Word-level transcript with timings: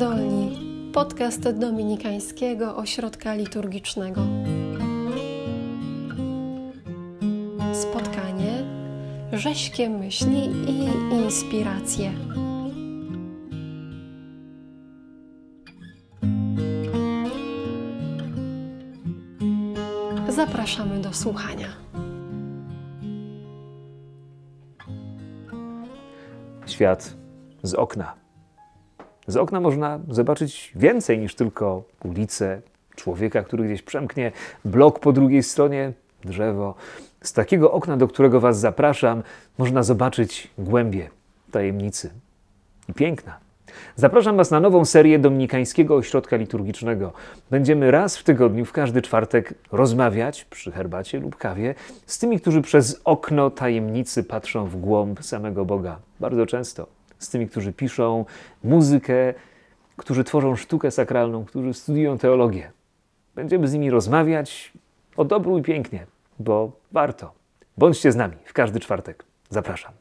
Zdolni. 0.00 0.58
Podcast 0.92 1.50
Dominikańskiego 1.50 2.76
Ośrodka 2.76 3.34
Liturgicznego. 3.34 4.20
Spotkanie, 7.72 8.64
rześkie 9.32 9.90
myśli 9.90 10.50
i 10.68 10.84
inspiracje. 11.14 12.12
Zapraszamy 20.28 20.98
do 20.98 21.12
słuchania. 21.12 21.68
Świat 26.66 27.16
z 27.62 27.74
okna. 27.74 28.29
Z 29.26 29.36
okna 29.36 29.60
można 29.60 30.00
zobaczyć 30.08 30.72
więcej 30.76 31.18
niż 31.18 31.34
tylko 31.34 31.82
ulicę, 32.04 32.60
człowieka, 32.96 33.42
który 33.42 33.64
gdzieś 33.64 33.82
przemknie, 33.82 34.32
blok 34.64 34.98
po 34.98 35.12
drugiej 35.12 35.42
stronie, 35.42 35.92
drzewo. 36.24 36.74
Z 37.22 37.32
takiego 37.32 37.72
okna, 37.72 37.96
do 37.96 38.08
którego 38.08 38.40
Was 38.40 38.60
zapraszam, 38.60 39.22
można 39.58 39.82
zobaczyć 39.82 40.50
głębie 40.58 41.10
tajemnicy. 41.50 42.10
I 42.88 42.92
piękna. 42.92 43.50
Zapraszam 43.96 44.36
Was 44.36 44.50
na 44.50 44.60
nową 44.60 44.84
serię 44.84 45.18
Dominikańskiego 45.18 45.96
Ośrodka 45.96 46.36
Liturgicznego. 46.36 47.12
Będziemy 47.50 47.90
raz 47.90 48.16
w 48.16 48.24
tygodniu, 48.24 48.64
w 48.64 48.72
każdy 48.72 49.02
czwartek, 49.02 49.54
rozmawiać 49.72 50.44
przy 50.44 50.72
herbacie 50.72 51.20
lub 51.20 51.36
kawie 51.36 51.74
z 52.06 52.18
tymi, 52.18 52.40
którzy 52.40 52.62
przez 52.62 53.00
okno 53.04 53.50
tajemnicy 53.50 54.24
patrzą 54.24 54.66
w 54.66 54.76
głąb 54.76 55.24
samego 55.24 55.64
Boga. 55.64 55.98
Bardzo 56.20 56.46
często. 56.46 56.99
Z 57.20 57.28
tymi, 57.28 57.48
którzy 57.48 57.72
piszą 57.72 58.24
muzykę, 58.64 59.34
którzy 59.96 60.24
tworzą 60.24 60.56
sztukę 60.56 60.90
sakralną, 60.90 61.44
którzy 61.44 61.74
studiują 61.74 62.18
teologię. 62.18 62.72
Będziemy 63.34 63.68
z 63.68 63.72
nimi 63.72 63.90
rozmawiać 63.90 64.72
o 65.16 65.24
dobru 65.24 65.58
i 65.58 65.62
pięknie, 65.62 66.06
bo 66.38 66.72
warto. 66.92 67.32
Bądźcie 67.78 68.12
z 68.12 68.16
nami 68.16 68.36
w 68.44 68.52
każdy 68.52 68.80
czwartek. 68.80 69.24
Zapraszam. 69.48 69.92